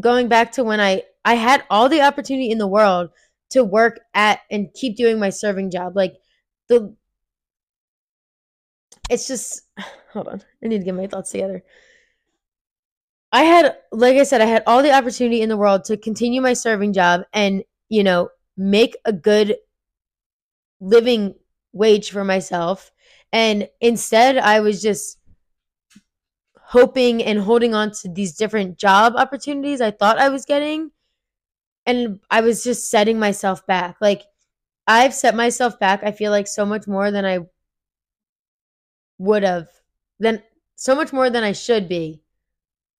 going 0.00 0.28
back 0.28 0.52
to 0.52 0.64
when 0.64 0.80
I 0.80 1.02
I 1.24 1.34
had 1.34 1.64
all 1.70 1.88
the 1.88 2.02
opportunity 2.02 2.50
in 2.50 2.58
the 2.58 2.66
world 2.66 3.10
to 3.50 3.64
work 3.64 4.00
at 4.14 4.40
and 4.50 4.72
keep 4.74 4.96
doing 4.96 5.18
my 5.18 5.30
serving 5.30 5.70
job. 5.70 5.96
Like 5.96 6.14
the 6.68 6.94
it's 9.10 9.26
just 9.26 9.62
hold 10.12 10.28
on. 10.28 10.42
I 10.62 10.68
need 10.68 10.78
to 10.78 10.84
get 10.84 10.94
my 10.94 11.06
thoughts 11.06 11.30
together. 11.30 11.62
I 13.32 13.42
had, 13.44 13.76
like 13.92 14.16
I 14.16 14.22
said, 14.22 14.40
I 14.40 14.46
had 14.46 14.62
all 14.66 14.82
the 14.82 14.92
opportunity 14.92 15.42
in 15.42 15.48
the 15.50 15.56
world 15.56 15.84
to 15.84 15.96
continue 15.96 16.40
my 16.40 16.54
serving 16.54 16.94
job 16.94 17.22
and, 17.34 17.62
you 17.88 18.02
know, 18.02 18.30
make 18.56 18.96
a 19.04 19.12
good 19.12 19.56
living 20.80 21.34
wage 21.72 22.10
for 22.10 22.24
myself 22.24 22.90
And 23.32 23.68
instead, 23.80 24.38
I 24.38 24.60
was 24.60 24.80
just 24.80 25.18
hoping 26.68 27.22
and 27.22 27.38
holding 27.38 27.74
on 27.74 27.90
to 27.90 28.08
these 28.08 28.36
different 28.36 28.76
job 28.76 29.14
opportunities 29.16 29.80
I 29.80 29.90
thought 29.90 30.18
I 30.18 30.28
was 30.28 30.44
getting. 30.44 30.90
And 31.86 32.20
I 32.30 32.42
was 32.42 32.62
just 32.62 32.90
setting 32.90 33.18
myself 33.18 33.66
back. 33.66 33.96
Like, 34.02 34.24
I've 34.86 35.14
set 35.14 35.34
myself 35.34 35.78
back, 35.78 36.02
I 36.04 36.12
feel 36.12 36.30
like, 36.30 36.46
so 36.46 36.66
much 36.66 36.86
more 36.86 37.10
than 37.10 37.24
I 37.24 37.40
would 39.16 39.42
have, 39.42 39.68
than 40.20 40.42
so 40.76 40.94
much 40.94 41.10
more 41.10 41.30
than 41.30 41.42
I 41.42 41.52
should 41.52 41.88
be 41.88 42.20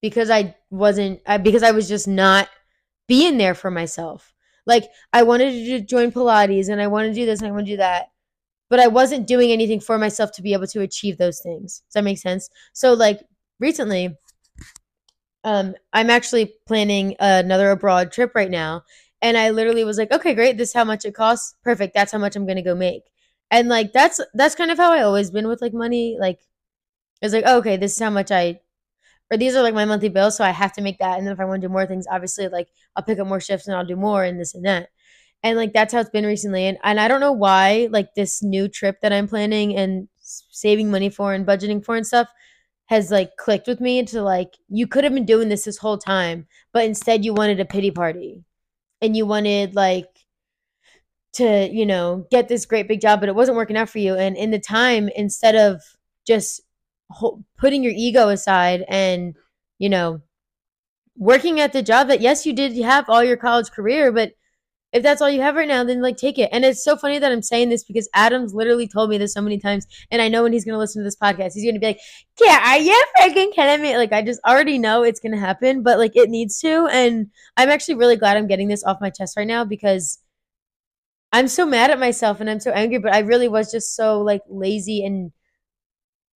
because 0.01 0.31
I 0.31 0.57
wasn't, 0.71 1.21
I, 1.27 1.37
because 1.37 1.63
I 1.63 1.73
was 1.73 1.89
just 1.89 2.09
not 2.09 2.49
being 3.07 3.37
there 3.37 3.55
for 3.55 3.71
myself. 3.71 4.33
Like, 4.65 4.89
I 5.13 5.25
wanted 5.25 5.53
to 5.67 5.81
join 5.81 6.11
Pilates 6.11 6.71
and 6.71 6.81
I 6.81 6.87
want 6.87 7.09
to 7.09 7.15
do 7.15 7.27
this 7.27 7.41
and 7.41 7.49
I 7.49 7.53
want 7.53 7.67
to 7.67 7.73
do 7.73 7.77
that 7.79 8.09
but 8.71 8.81
I 8.81 8.87
wasn't 8.87 9.27
doing 9.27 9.51
anything 9.51 9.81
for 9.81 9.99
myself 9.99 10.31
to 10.33 10.43
be 10.43 10.53
able 10.53 10.67
to 10.67 10.83
achieve 10.83 11.17
those 11.17 11.41
things. 11.41 11.83
Does 11.87 11.95
that 11.95 12.05
make 12.05 12.19
sense? 12.19 12.51
So 12.75 12.93
like 12.93 13.23
recently, 13.61 14.17
um, 15.45 15.75
I'm 15.93 16.11
actually 16.11 16.55
planning 16.67 17.17
another 17.21 17.71
abroad 17.71 18.13
trip 18.13 18.33
right 18.35 18.51
now. 18.51 18.83
And 19.23 19.37
I 19.37 19.51
literally 19.51 19.85
was 19.85 19.99
like, 19.99 20.13
okay, 20.13 20.35
great. 20.35 20.57
This 20.59 20.69
is 20.71 20.75
how 20.75 20.85
much 20.85 21.05
it 21.05 21.15
costs. 21.15 21.55
Perfect. 21.65 21.95
That's 21.95 22.13
how 22.13 22.19
much 22.19 22.37
I'm 22.37 22.47
gonna 22.47 22.63
go 22.63 22.75
make. 22.75 23.03
And 23.51 23.69
like 23.69 23.93
that's 23.93 24.21
that's 24.35 24.55
kind 24.55 24.71
of 24.71 24.79
how 24.79 24.93
I 24.93 25.03
always 25.03 25.31
been 25.31 25.49
with 25.49 25.63
like 25.63 25.73
money. 25.73 26.17
Like 26.21 26.41
it's 27.23 27.35
like, 27.35 27.45
oh, 27.47 27.59
okay, 27.59 27.77
this 27.77 27.95
is 27.95 28.01
how 28.01 28.11
much 28.11 28.31
I 28.33 28.61
or 29.33 29.39
these 29.39 29.57
are 29.57 29.63
like 29.63 29.75
my 29.75 29.85
monthly 29.87 30.11
bills, 30.11 30.37
so 30.37 30.45
I 30.45 30.51
have 30.51 30.73
to 30.75 30.83
make 30.83 30.99
that. 31.01 31.19
And 31.19 31.27
then 31.27 31.35
if 31.35 31.41
I 31.41 31.47
want 31.47 31.63
to 31.63 31.69
do 31.69 31.73
more 31.73 31.87
things, 31.87 32.07
obviously 32.11 32.49
like 32.49 32.69
I'll 32.97 33.05
pick 33.05 33.19
up 33.21 33.29
more 33.29 33.41
shifts 33.41 33.69
and 33.69 33.77
I'll 33.77 33.87
do 33.87 33.97
more 33.97 34.25
and 34.25 34.41
this 34.41 34.55
and 34.55 34.67
that 34.67 34.91
and 35.43 35.57
like 35.57 35.73
that's 35.73 35.93
how 35.95 36.01
it's 36.01 36.11
been 36.11 36.27
recently 36.27 36.67
and, 36.67 36.79
and 36.83 37.01
i 37.01 37.09
don't 37.09 37.21
know 37.21 37.33
why 37.33 37.89
like 37.91 38.15
this 38.15 38.43
new 38.43 38.69
trip 38.69 39.01
that 39.01 39.13
i'm 39.13 39.29
planning 39.29 39.77
and 39.77 40.09
saving 40.21 40.91
money 40.91 41.09
for 41.11 41.33
and 41.33 41.47
budgeting 41.47 41.85
for 41.85 41.97
and 41.97 42.07
stuff 42.07 42.29
has 42.89 43.11
like 43.11 43.37
clicked 43.37 43.67
with 43.67 43.81
me 43.81 44.03
to 44.03 44.23
like 44.23 44.57
you 44.69 44.87
could 44.87 45.05
have 45.05 45.13
been 45.13 45.27
doing 45.27 45.49
this 45.49 45.65
this 45.65 45.79
whole 45.79 45.99
time 45.99 46.47
but 46.73 46.85
instead 46.85 47.25
you 47.25 47.35
wanted 47.35 47.61
a 47.61 47.65
pity 47.65 47.91
party. 47.91 48.45
And 49.01 49.17
you 49.17 49.27
wanted 49.27 49.77
like 49.77 50.09
to 51.35 51.69
you 51.71 51.87
know 51.87 52.27
get 52.31 52.49
this 52.49 52.67
great 52.67 52.89
big 52.89 53.01
job 53.01 53.21
but 53.21 53.29
it 53.29 53.35
wasn't 53.35 53.57
working 53.57 53.77
out 53.77 53.89
for 53.89 53.99
you. 53.99 54.15
And 54.15 54.37
in 54.37 54.51
the 54.51 54.59
time 54.59 55.09
instead 55.15 55.55
of 55.55 55.83
just 56.27 56.63
ho- 57.11 57.45
putting 57.59 57.83
your 57.83 57.93
ego 57.95 58.29
aside 58.29 58.85
and 58.89 59.35
you 59.79 59.89
know 59.89 60.21
working 61.17 61.61
at 61.61 61.73
the 61.73 61.83
job 61.83 62.09
that 62.09 62.21
yes 62.21 62.47
you 62.47 62.53
did 62.53 62.77
have 62.77 63.09
all 63.09 63.25
your 63.25 63.37
college 63.37 63.71
career 63.71 64.13
but 64.13 64.33
if 64.93 65.03
that's 65.03 65.21
all 65.21 65.31
you 65.31 65.43
have 65.43 65.55
right 65.55 65.69
now, 65.69 65.85
then 65.85 66.01
like 66.01 66.17
take 66.17 66.39
it. 66.39 66.49
And 66.53 66.65
it's 66.65 66.83
so 66.83 66.97
funny 66.97 67.19
that 67.19 67.31
I'm 67.31 67.43
saying 67.43 67.69
this 67.69 67.85
because 67.85 68.09
Adam's 68.15 68.55
literally 68.55 68.89
told 68.89 69.11
me 69.11 69.19
this 69.19 69.35
so 69.35 69.43
many 69.43 69.59
times, 69.59 69.87
and 70.11 70.23
I 70.23 70.29
know 70.29 70.43
when 70.43 70.53
he's 70.53 70.65
gonna 70.65 70.79
listen 70.79 71.03
to 71.03 71.05
this 71.05 71.17
podcast, 71.17 71.53
he's 71.55 71.65
gonna 71.65 71.79
be 71.79 71.87
like, 71.87 72.01
"Yeah, 72.41 72.73
are 72.73 72.79
you 72.79 73.05
freaking 73.19 73.53
kidding 73.55 73.83
me?" 73.83 73.97
Like 73.97 74.13
I 74.13 74.23
just 74.23 74.41
already 74.47 74.79
know 74.79 75.03
it's 75.03 75.21
gonna 75.21 75.39
happen, 75.39 75.83
but 75.83 75.99
like 75.99 76.17
it 76.17 76.31
needs 76.31 76.59
to. 76.61 76.87
And 76.91 77.29
I'm 77.57 77.69
actually 77.69 77.97
really 77.97 78.17
glad 78.17 78.37
I'm 78.37 78.47
getting 78.47 78.69
this 78.69 78.85
off 78.85 78.99
my 79.01 79.11
chest 79.11 79.37
right 79.37 79.47
now 79.47 79.65
because 79.65 80.19
I'm 81.33 81.49
so 81.49 81.67
mad 81.67 81.91
at 81.91 81.99
myself 81.99 82.41
and 82.41 82.49
I'm 82.49 82.61
so 82.61 82.71
angry, 82.71 82.99
but 82.99 83.15
I 83.15 83.21
really 83.21 83.49
was 83.49 83.71
just 83.71 83.95
so 83.95 84.21
like 84.23 84.43
lazy 84.49 85.05
and 85.05 85.33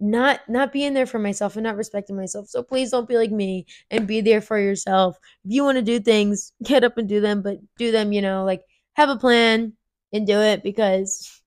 not 0.03 0.41
not 0.49 0.73
being 0.73 0.95
there 0.95 1.07
for 1.07 1.21
myself 1.21 1.57
and 1.57 1.63
not 1.63 1.77
respecting 1.77 2.17
myself. 2.17 2.49
So 2.49 2.63
please 2.63 2.91
don't 2.91 3.09
be 3.09 3.17
like 3.17 3.31
me 3.31 3.67
and 3.91 4.07
be 4.07 4.21
there 4.21 4.41
for 4.41 4.59
yourself. 4.59 5.17
If 5.45 5.53
you 5.53 5.65
want 5.65 5.77
to 5.77 5.83
do 5.83 6.01
things, 6.01 6.53
get 6.63 6.85
up 6.85 6.99
and 6.99 7.09
do 7.09 7.21
them, 7.21 7.41
but 7.41 7.59
do 7.79 7.93
them, 7.93 8.13
you 8.13 8.21
know, 8.21 8.45
like 8.45 8.63
have 8.95 9.09
a 9.09 9.17
plan 9.17 9.75
and 10.13 10.27
do 10.27 10.41
it 10.41 10.63
because 10.63 11.41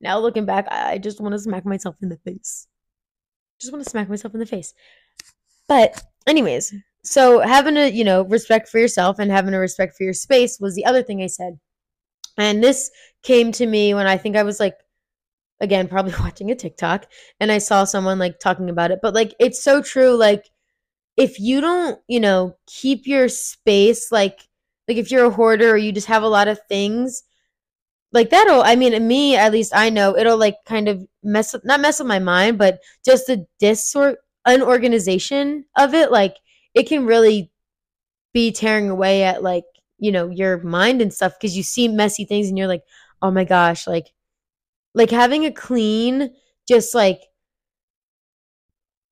now 0.00 0.18
looking 0.18 0.44
back, 0.44 0.66
I 0.70 0.98
just 0.98 1.20
want 1.20 1.32
to 1.32 1.38
smack 1.38 1.64
myself 1.64 1.94
in 2.02 2.08
the 2.08 2.18
face. 2.18 2.66
Just 3.60 3.72
want 3.72 3.84
to 3.84 3.90
smack 3.90 4.08
myself 4.08 4.34
in 4.34 4.40
the 4.40 4.46
face. 4.46 4.74
But 5.68 6.02
anyways, 6.26 6.74
so 7.04 7.38
having 7.40 7.76
a, 7.76 7.88
you 7.88 8.04
know, 8.04 8.22
respect 8.22 8.68
for 8.68 8.78
yourself 8.78 9.18
and 9.20 9.30
having 9.30 9.54
a 9.54 9.58
respect 9.60 9.96
for 9.96 10.02
your 10.02 10.12
space 10.12 10.58
was 10.60 10.74
the 10.74 10.84
other 10.84 11.02
thing 11.02 11.22
I 11.22 11.28
said. 11.28 11.58
And 12.36 12.62
this 12.62 12.90
came 13.22 13.52
to 13.52 13.66
me 13.66 13.94
when 13.94 14.06
I 14.06 14.18
think 14.18 14.36
I 14.36 14.42
was 14.42 14.60
like 14.60 14.74
again 15.60 15.88
probably 15.88 16.14
watching 16.20 16.50
a 16.50 16.54
TikTok 16.54 17.06
and 17.40 17.50
I 17.50 17.58
saw 17.58 17.84
someone 17.84 18.18
like 18.18 18.38
talking 18.38 18.70
about 18.70 18.90
it 18.90 19.00
but 19.02 19.14
like 19.14 19.34
it's 19.38 19.62
so 19.62 19.82
true 19.82 20.14
like 20.14 20.50
if 21.16 21.40
you 21.40 21.60
don't 21.60 21.98
you 22.08 22.20
know 22.20 22.56
keep 22.66 23.06
your 23.06 23.28
space 23.28 24.12
like 24.12 24.40
like 24.88 24.96
if 24.96 25.10
you're 25.10 25.26
a 25.26 25.30
hoarder 25.30 25.70
or 25.70 25.76
you 25.76 25.92
just 25.92 26.06
have 26.06 26.22
a 26.22 26.28
lot 26.28 26.48
of 26.48 26.60
things 26.68 27.22
like 28.12 28.30
that'll 28.30 28.62
I 28.62 28.76
mean 28.76 29.06
me 29.06 29.36
at 29.36 29.52
least 29.52 29.72
I 29.74 29.90
know 29.90 30.16
it'll 30.16 30.38
like 30.38 30.56
kind 30.66 30.88
of 30.88 31.06
mess 31.22 31.54
up 31.54 31.64
not 31.64 31.80
mess 31.80 32.00
up 32.00 32.06
my 32.06 32.18
mind 32.18 32.58
but 32.58 32.78
just 33.04 33.26
the 33.26 33.46
disort 33.58 34.18
unorganization 34.46 35.64
of 35.76 35.94
it 35.94 36.10
like 36.12 36.36
it 36.74 36.84
can 36.84 37.06
really 37.06 37.50
be 38.32 38.52
tearing 38.52 38.90
away 38.90 39.24
at 39.24 39.42
like 39.42 39.64
you 39.98 40.12
know 40.12 40.28
your 40.28 40.62
mind 40.62 41.02
and 41.02 41.12
stuff 41.12 41.32
because 41.38 41.56
you 41.56 41.62
see 41.62 41.88
messy 41.88 42.24
things 42.24 42.48
and 42.48 42.56
you're 42.56 42.66
like 42.68 42.82
oh 43.22 43.30
my 43.30 43.44
gosh 43.44 43.86
like 43.86 44.06
like 44.96 45.10
having 45.10 45.44
a 45.44 45.52
clean, 45.52 46.32
just 46.66 46.94
like 46.94 47.20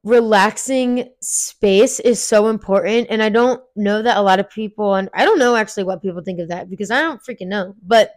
relaxing 0.02 1.10
space 1.20 2.00
is 2.00 2.22
so 2.22 2.48
important. 2.48 3.06
And 3.10 3.22
I 3.22 3.28
don't 3.28 3.62
know 3.76 4.02
that 4.02 4.16
a 4.16 4.22
lot 4.22 4.40
of 4.40 4.50
people, 4.50 4.94
and 4.94 5.10
I 5.14 5.24
don't 5.24 5.38
know 5.38 5.54
actually 5.54 5.84
what 5.84 6.02
people 6.02 6.22
think 6.22 6.40
of 6.40 6.48
that 6.48 6.70
because 6.70 6.90
I 6.90 7.02
don't 7.02 7.22
freaking 7.22 7.48
know. 7.48 7.74
But 7.82 8.12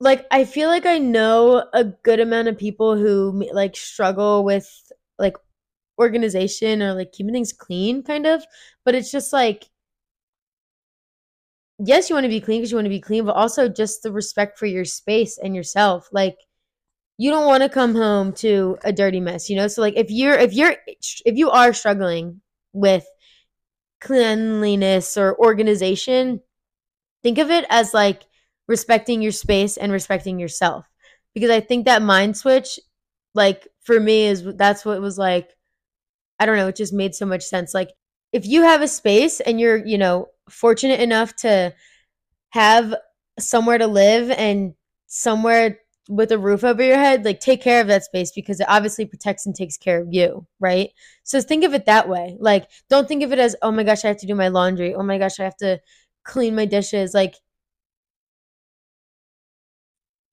like, 0.00 0.26
I 0.30 0.44
feel 0.44 0.68
like 0.68 0.86
I 0.86 0.98
know 0.98 1.64
a 1.74 1.84
good 1.84 2.20
amount 2.20 2.46
of 2.46 2.56
people 2.56 2.96
who 2.96 3.44
like 3.52 3.76
struggle 3.76 4.44
with 4.44 4.68
like 5.18 5.36
organization 5.98 6.82
or 6.82 6.94
like 6.94 7.10
keeping 7.10 7.34
things 7.34 7.52
clean, 7.52 8.04
kind 8.04 8.26
of. 8.26 8.44
But 8.84 8.94
it's 8.94 9.10
just 9.10 9.32
like, 9.32 9.68
yes, 11.78 12.08
you 12.08 12.16
want 12.16 12.24
to 12.24 12.28
be 12.28 12.40
clean 12.40 12.60
because 12.60 12.70
you 12.70 12.76
want 12.76 12.86
to 12.86 12.90
be 12.90 13.00
clean, 13.00 13.24
but 13.24 13.36
also 13.36 13.68
just 13.68 14.02
the 14.02 14.12
respect 14.12 14.58
for 14.58 14.66
your 14.66 14.84
space 14.84 15.38
and 15.38 15.54
yourself. 15.54 16.08
Like 16.12 16.36
you 17.18 17.30
don't 17.30 17.46
want 17.46 17.62
to 17.62 17.68
come 17.68 17.94
home 17.94 18.32
to 18.34 18.78
a 18.84 18.92
dirty 18.92 19.20
mess, 19.20 19.50
you 19.50 19.56
know? 19.56 19.68
So 19.68 19.82
like 19.82 19.96
if 19.96 20.10
you're 20.10 20.38
if 20.38 20.54
you're 20.54 20.76
if 21.24 21.36
you 21.36 21.50
are 21.50 21.72
struggling 21.72 22.40
with 22.72 23.06
cleanliness 24.00 25.16
or 25.16 25.38
organization, 25.38 26.40
think 27.22 27.38
of 27.38 27.50
it 27.50 27.66
as 27.70 27.94
like 27.94 28.24
respecting 28.68 29.22
your 29.22 29.32
space 29.32 29.76
and 29.76 29.92
respecting 29.92 30.38
yourself. 30.38 30.86
Because 31.34 31.50
I 31.50 31.60
think 31.60 31.86
that 31.86 32.02
mind 32.02 32.36
switch 32.36 32.80
like 33.34 33.68
for 33.82 34.00
me 34.00 34.26
is 34.26 34.44
that's 34.56 34.84
what 34.84 35.00
was 35.00 35.18
like 35.18 35.50
I 36.38 36.46
don't 36.46 36.56
know, 36.56 36.68
it 36.68 36.76
just 36.76 36.92
made 36.92 37.14
so 37.14 37.26
much 37.26 37.42
sense. 37.42 37.74
Like 37.74 37.90
if 38.32 38.46
you 38.46 38.62
have 38.62 38.82
a 38.82 38.88
space 38.88 39.40
and 39.40 39.58
you're, 39.60 39.84
you 39.84 39.98
know, 39.98 40.28
fortunate 40.50 41.00
enough 41.00 41.34
to 41.36 41.74
have 42.50 42.94
somewhere 43.38 43.78
to 43.78 43.86
live 43.86 44.30
and 44.30 44.74
somewhere 45.06 45.80
with 46.08 46.32
a 46.32 46.38
roof 46.38 46.64
over 46.64 46.82
your 46.82 46.96
head, 46.96 47.24
like 47.24 47.40
take 47.40 47.62
care 47.62 47.80
of 47.80 47.86
that 47.88 48.04
space 48.04 48.32
because 48.32 48.60
it 48.60 48.68
obviously 48.68 49.04
protects 49.04 49.46
and 49.46 49.54
takes 49.54 49.76
care 49.76 50.00
of 50.00 50.08
you, 50.10 50.46
right? 50.60 50.90
So 51.24 51.40
think 51.40 51.64
of 51.64 51.74
it 51.74 51.86
that 51.86 52.08
way. 52.08 52.36
Like, 52.40 52.70
don't 52.88 53.06
think 53.06 53.22
of 53.22 53.32
it 53.32 53.38
as, 53.38 53.54
oh 53.62 53.70
my 53.70 53.84
gosh, 53.84 54.04
I 54.04 54.08
have 54.08 54.18
to 54.18 54.26
do 54.26 54.34
my 54.34 54.48
laundry. 54.48 54.94
Oh 54.94 55.02
my 55.02 55.18
gosh, 55.18 55.38
I 55.38 55.44
have 55.44 55.56
to 55.58 55.80
clean 56.24 56.56
my 56.56 56.64
dishes. 56.64 57.14
Like, 57.14 57.34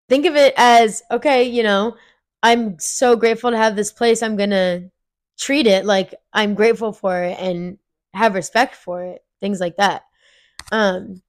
think 0.09 0.25
of 0.25 0.35
it 0.35 0.53
as, 0.57 1.03
okay, 1.11 1.43
you 1.43 1.63
know, 1.63 1.95
I'm 2.43 2.77
so 2.79 3.15
grateful 3.15 3.51
to 3.51 3.57
have 3.57 3.75
this 3.75 3.91
place. 3.91 4.21
I'm 4.21 4.35
going 4.37 4.51
to 4.51 4.89
treat 5.37 5.67
it 5.67 5.85
like 5.85 6.13
I'm 6.33 6.53
grateful 6.55 6.93
for 6.93 7.23
it 7.23 7.37
and 7.39 7.77
have 8.13 8.35
respect 8.35 8.75
for 8.75 9.03
it, 9.03 9.24
things 9.45 9.59
like 9.59 9.77
that. 9.77 10.01
Um, 10.71 11.21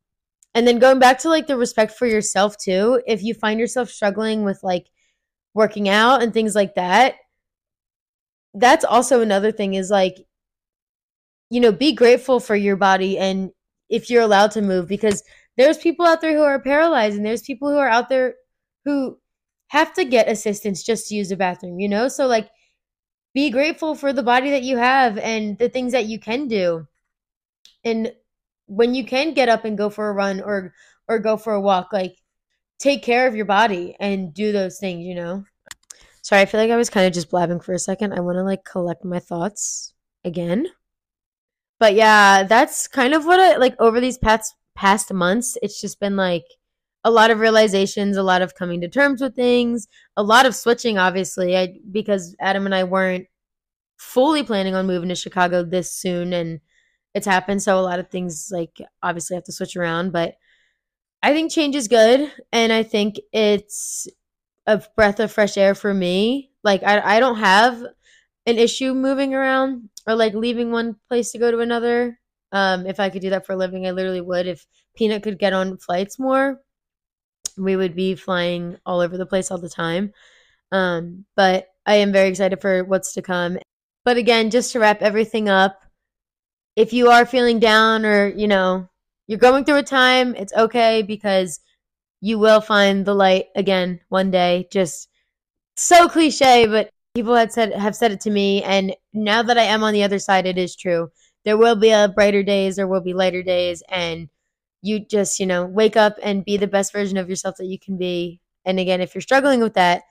and 0.55 0.67
then 0.67 0.79
going 0.79 0.99
back 0.99 1.19
to 1.19 1.29
like 1.29 1.47
the 1.47 1.57
respect 1.59 1.93
for 1.93 2.07
yourself 2.07 2.57
too, 2.57 3.03
if 3.07 3.23
you 3.23 3.35
find 3.35 3.61
yourself 3.61 3.91
struggling 3.91 4.43
with 4.43 4.59
like 4.63 4.87
working 5.53 5.87
out 5.87 6.23
and 6.23 6.33
things 6.33 6.55
like 6.55 6.77
that, 6.77 7.17
that's 8.55 8.87
also 8.87 9.21
another 9.21 9.53
thing 9.53 9.75
is 9.75 9.91
like, 9.91 10.17
you 11.51 11.61
know, 11.61 11.73
be 11.73 11.93
grateful 11.93 12.41
for 12.41 12.57
your 12.57 12.77
body 12.77 13.19
and 13.19 13.51
if 13.91 14.09
you're 14.09 14.23
allowed 14.23 14.51
to 14.53 14.63
move 14.63 14.89
because 14.89 15.23
there's 15.59 15.77
people 15.77 16.07
out 16.07 16.23
there 16.23 16.35
who 16.35 16.43
are 16.43 16.59
paralyzed 16.59 17.17
and 17.17 17.27
there's 17.27 17.43
people 17.43 17.69
who 17.69 17.77
are 17.77 17.89
out 17.89 18.09
there 18.09 18.35
who 18.87 19.19
have 19.69 19.93
to 19.93 20.05
get 20.07 20.29
assistance 20.29 20.83
just 20.83 21.09
to 21.09 21.15
use 21.15 21.29
the 21.29 21.37
bathroom, 21.37 21.79
you 21.79 21.89
know? 21.89 22.09
So 22.09 22.27
like 22.27 22.49
be 23.35 23.51
grateful 23.51 23.95
for 23.95 24.15
the 24.15 24.23
body 24.23 24.51
that 24.53 24.63
you 24.63 24.79
have 24.79 25.19
and 25.19 25.59
the 25.59 25.69
things 25.69 25.93
that 25.93 26.07
you 26.07 26.19
can 26.19 26.49
do. 26.49 26.87
And 27.87 28.13
when 28.67 28.95
you 28.95 29.07
can 29.07 29.33
get 29.33 29.49
up 29.49 29.65
and 29.65 29.79
go 29.79 29.89
for 29.89 30.11
a 30.11 30.13
run 30.13 30.43
or 30.43 30.75
or 31.09 31.21
go 31.21 31.39
for 31.39 31.55
a 31.55 31.61
walk, 31.61 31.93
like 31.93 32.17
take 32.79 33.03
care 33.03 33.27
of 33.27 33.37
your 33.37 33.47
body 33.47 33.97
and 34.01 34.35
do 34.35 34.53
those 34.53 34.79
things, 34.79 35.07
you 35.07 35.15
know? 35.15 35.45
Sorry, 36.23 36.43
I 36.43 36.47
feel 36.47 36.61
like 36.61 36.71
I 36.71 36.77
was 36.77 36.91
kind 36.91 37.07
of 37.07 37.13
just 37.13 37.31
blabbing 37.31 37.61
for 37.61 37.73
a 37.73 37.79
second. 37.79 38.13
I 38.13 38.21
want 38.21 38.37
to 38.37 38.43
like 38.43 38.65
collect 38.65 39.05
my 39.05 39.21
thoughts 39.21 39.95
again. 40.25 40.67
But 41.79 41.95
yeah, 41.95 42.43
that's 42.43 42.89
kind 42.89 43.15
of 43.15 43.25
what 43.25 43.39
I 43.39 43.57
like 43.57 43.77
over 43.81 44.01
these 44.01 44.19
past 44.19 44.55
past 44.75 45.13
months. 45.13 45.57
It's 45.63 45.81
just 45.81 46.01
been 46.01 46.17
like 46.17 46.45
a 47.05 47.11
lot 47.11 47.31
of 47.31 47.39
realizations, 47.39 48.17
a 48.17 48.23
lot 48.25 48.43
of 48.43 48.57
coming 48.57 48.81
to 48.81 48.89
terms 48.89 49.21
with 49.23 49.37
things, 49.37 49.87
a 50.17 50.25
lot 50.25 50.45
of 50.47 50.57
switching, 50.57 50.99
obviously, 50.99 51.57
I, 51.57 51.77
because 51.93 52.35
Adam 52.41 52.67
and 52.67 52.75
I 52.75 52.83
weren't 52.83 53.27
fully 53.97 54.43
planning 54.43 54.75
on 54.75 54.89
moving 54.89 55.09
to 55.11 55.15
Chicago 55.15 55.63
this 55.63 55.93
soon 55.93 56.33
and 56.33 56.61
it's 57.17 57.27
happened. 57.27 57.63
So 57.63 57.79
a 57.79 57.81
lot 57.81 57.99
of 57.99 58.11
things 58.11 58.51
like 58.53 58.79
obviously 59.03 59.37
have 59.37 59.45
to 59.45 59.53
switch 59.53 59.75
around, 59.75 60.13
but 60.13 60.35
I 61.23 61.33
think 61.33 61.51
change 61.51 61.75
is 61.75 61.89
good. 61.89 62.31
And 62.53 62.71
I 62.71 62.83
think 62.83 63.19
it's 63.33 64.07
a 64.67 64.83
breath 64.95 65.19
of 65.19 65.33
fresh 65.33 65.57
air 65.57 65.75
for 65.75 65.95
me. 65.95 66.51
Like 66.63 66.83
I, 66.83 67.17
I 67.17 67.21
don't 67.21 67.39
have 67.39 67.83
an 68.45 68.59
issue 68.59 68.93
moving 68.93 69.35
around 69.35 69.89
or 70.07 70.15
like 70.15 70.35
leaving 70.35 70.71
one 70.71 70.97
place 71.09 71.33
to 71.33 71.39
go 71.39 71.51
to 71.51 71.61
another. 71.61 72.21
Um, 72.53 72.87
if 72.87 73.01
I 73.01 73.09
could 73.09 73.23
do 73.23 73.31
that 73.31 73.47
for 73.47 73.55
a 73.55 73.57
living, 73.57 73.87
I 73.87 73.93
literally 73.93 74.21
would. 74.21 74.47
If 74.47 74.67
Peanut 74.95 75.23
could 75.23 75.39
get 75.39 75.55
on 75.55 75.79
flights 75.79 76.19
more, 76.19 76.61
we 77.57 77.77
would 77.77 77.97
be 77.97 78.15
flying 78.15 78.77
all 78.85 79.01
over 79.01 79.17
the 79.17 79.25
place 79.25 79.51
all 79.51 79.59
the 79.59 79.71
time. 79.71 80.13
Um, 80.71 81.25
but 81.35 81.69
I 81.87 81.95
am 81.97 82.13
very 82.13 82.29
excited 82.29 82.61
for 82.61 82.85
what's 82.85 83.15
to 83.15 83.23
come. 83.23 83.57
But 84.05 84.19
again, 84.19 84.51
just 84.51 84.73
to 84.73 84.81
wrap 84.81 85.01
everything 85.01 85.49
up, 85.49 85.81
if 86.77 86.93
you 86.93 87.09
are 87.11 87.27
feeling 87.27 87.59
down 87.59 88.05
or, 88.05 88.29
you 88.29 88.47
know, 88.47 88.89
you're 89.27 89.39
going 89.39 89.65
through 89.65 89.79
a 89.79 89.83
time, 89.83 90.35
it's 90.37 90.53
okay 90.53 91.03
because 91.03 91.61
you 92.21 92.39
will 92.39 92.61
find 92.61 93.05
the 93.05 93.15
light 93.15 93.47
again 93.57 94.01
one 94.09 94.31
day. 94.31 94.69
Just 94.71 95.09
so 95.77 96.09
cliche, 96.09 96.67
but 96.67 96.91
people 97.15 97.35
have 97.35 97.51
said 97.51 97.73
have 97.73 97.97
said 97.97 98.13
it 98.13 98.21
to 98.21 98.31
me 98.31 98.63
and 98.63 98.95
now 99.15 99.43
that 99.43 99.57
I 99.59 99.63
am 99.63 99.83
on 99.83 99.95
the 99.95 100.03
other 100.03 100.19
side 100.19 100.47
it 100.47 100.59
is 100.59 100.77
true. 100.77 101.11
There 101.45 101.57
will 101.57 101.77
be 101.77 101.91
a 101.91 102.09
brighter 102.15 102.43
days, 102.43 102.77
there 102.77 102.87
will 102.87 103.01
be 103.01 103.15
lighter 103.15 103.43
days 103.43 103.83
and 103.89 104.29
you 104.83 105.01
just, 105.01 105.41
you 105.41 105.47
know, 105.47 105.65
wake 105.65 105.97
up 105.97 106.17
and 106.23 106.45
be 106.45 106.57
the 106.57 106.67
best 106.67 106.93
version 106.93 107.17
of 107.17 107.29
yourself 107.29 107.57
that 107.57 107.67
you 107.67 107.79
can 107.79 107.97
be. 107.97 108.41
And 108.65 108.79
again, 108.79 109.01
if 109.01 109.15
you're 109.15 109.23
struggling 109.23 109.61
with 109.61 109.75
that, 109.75 110.03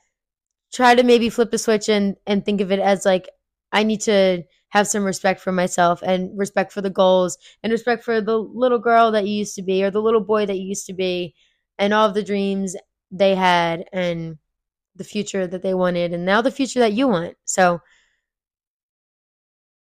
try 0.73 0.95
to 0.95 1.03
maybe 1.03 1.29
flip 1.29 1.53
a 1.53 1.57
switch 1.57 1.89
and 1.89 2.15
and 2.25 2.43
think 2.43 2.61
of 2.61 2.71
it 2.71 2.79
as 2.79 3.05
like 3.05 3.29
I 3.71 3.83
need 3.83 4.01
to 4.01 4.43
have 4.75 4.87
some 4.87 5.05
respect 5.05 5.39
for 5.39 5.53
myself 5.53 6.01
and 6.03 6.37
respect 6.37 6.71
for 6.73 6.81
the 6.81 6.89
goals 6.89 7.37
and 7.63 7.71
respect 7.71 8.03
for 8.03 8.19
the 8.19 8.37
little 8.37 8.77
girl 8.77 9.09
that 9.09 9.25
you 9.25 9.33
used 9.33 9.55
to 9.55 9.61
be 9.61 9.81
or 9.81 9.89
the 9.89 10.01
little 10.01 10.19
boy 10.19 10.45
that 10.45 10.57
you 10.57 10.65
used 10.65 10.85
to 10.85 10.93
be 10.93 11.33
and 11.79 11.93
all 11.93 12.09
of 12.09 12.13
the 12.13 12.21
dreams 12.23 12.75
they 13.09 13.35
had 13.35 13.85
and 13.93 14.37
the 14.97 15.05
future 15.05 15.47
that 15.47 15.61
they 15.61 15.73
wanted 15.73 16.11
and 16.11 16.25
now 16.25 16.41
the 16.41 16.51
future 16.51 16.79
that 16.79 16.91
you 16.91 17.07
want. 17.07 17.35
So 17.45 17.81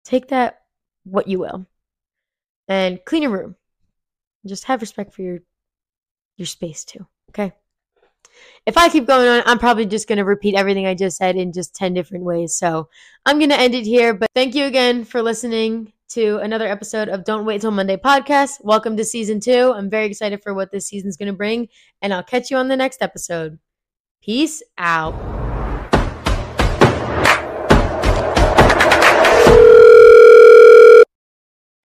take 0.04 0.28
that 0.28 0.60
what 1.06 1.28
you 1.30 1.40
will 1.40 1.66
and 2.68 3.00
clean 3.06 3.24
your 3.24 3.32
room. 3.32 3.56
Just 4.46 4.66
have 4.66 4.82
respect 4.82 5.14
for 5.14 5.22
your 5.22 5.40
your 6.36 6.48
space 6.48 6.84
too. 6.84 7.08
Okay? 7.30 7.54
If 8.66 8.78
I 8.78 8.90
keep 8.90 9.08
going 9.08 9.28
on, 9.28 9.44
I'm 9.46 9.60
probably 9.60 9.86
just 9.86 10.08
going 10.08 10.18
to 10.18 10.26
repeat 10.26 10.56
everything 10.56 10.86
I 10.86 10.96
just 10.96 11.18
said 11.18 11.36
in 11.36 11.52
just 11.52 11.76
10 11.76 11.94
different 11.94 12.24
ways. 12.24 12.56
So 12.56 12.90
I'm 13.26 13.40
going 13.40 13.50
to 13.50 13.60
end 13.60 13.76
it 13.76 13.86
here. 13.86 14.14
But 14.14 14.30
thank 14.36 14.56
you 14.56 14.66
again 14.66 15.04
for 15.04 15.22
listening 15.22 15.94
to 16.10 16.38
another 16.38 16.68
episode 16.68 17.08
of 17.08 17.24
Don't 17.24 17.46
Wait 17.46 17.62
Till 17.62 17.72
Monday 17.72 17.98
podcast. 17.98 18.64
Welcome 18.64 18.98
to 18.98 19.06
season 19.06 19.40
two. 19.40 19.74
I'm 19.74 19.90
very 19.90 20.08
excited 20.08 20.44
for 20.44 20.54
what 20.54 20.72
this 20.72 20.88
season's 20.88 21.18
going 21.18 21.28
to 21.28 21.38
bring, 21.38 21.70
and 22.02 22.14
I'll 22.14 22.24
catch 22.24 22.52
you 22.52 22.58
on 22.58 22.68
the 22.68 22.76
next 22.76 23.02
episode. 23.02 23.60
Peace 24.22 24.62
out. 24.78 25.41